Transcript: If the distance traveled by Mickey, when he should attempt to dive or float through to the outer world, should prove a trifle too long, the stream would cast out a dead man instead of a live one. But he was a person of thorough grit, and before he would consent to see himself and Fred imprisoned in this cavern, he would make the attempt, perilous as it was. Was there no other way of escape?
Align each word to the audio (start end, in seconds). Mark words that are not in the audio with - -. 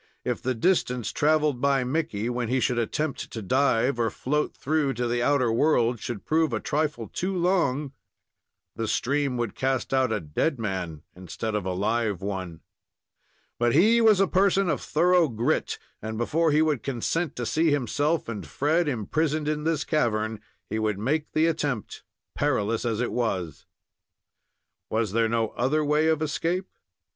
If 0.23 0.41
the 0.41 0.55
distance 0.55 1.11
traveled 1.11 1.61
by 1.61 1.83
Mickey, 1.83 2.27
when 2.27 2.47
he 2.47 2.59
should 2.59 2.79
attempt 2.79 3.29
to 3.31 3.41
dive 3.43 3.99
or 3.99 4.09
float 4.09 4.55
through 4.57 4.93
to 4.95 5.07
the 5.07 5.21
outer 5.21 5.51
world, 5.53 5.99
should 5.99 6.25
prove 6.25 6.53
a 6.53 6.59
trifle 6.59 7.07
too 7.07 7.37
long, 7.37 7.91
the 8.75 8.87
stream 8.87 9.37
would 9.37 9.53
cast 9.53 9.93
out 9.93 10.11
a 10.11 10.19
dead 10.19 10.57
man 10.57 11.03
instead 11.15 11.53
of 11.53 11.67
a 11.67 11.73
live 11.73 12.19
one. 12.19 12.61
But 13.59 13.75
he 13.75 14.01
was 14.01 14.19
a 14.19 14.25
person 14.25 14.71
of 14.71 14.81
thorough 14.81 15.27
grit, 15.29 15.77
and 16.01 16.17
before 16.17 16.49
he 16.49 16.63
would 16.63 16.81
consent 16.81 17.35
to 17.35 17.45
see 17.45 17.69
himself 17.69 18.27
and 18.27 18.43
Fred 18.47 18.87
imprisoned 18.87 19.47
in 19.47 19.65
this 19.65 19.83
cavern, 19.83 20.41
he 20.67 20.79
would 20.79 20.97
make 20.97 21.31
the 21.33 21.45
attempt, 21.45 22.01
perilous 22.33 22.85
as 22.85 23.01
it 23.01 23.11
was. 23.11 23.67
Was 24.89 25.11
there 25.11 25.29
no 25.29 25.49
other 25.49 25.85
way 25.85 26.07
of 26.07 26.23
escape? 26.23 26.71